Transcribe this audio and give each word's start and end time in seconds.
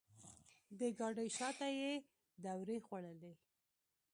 د 0.79 0.81
ګاډۍ 0.99 1.29
شاته 1.37 1.67
یې 1.79 1.91
دورې 2.43 2.77
خوړلې. 2.85 3.33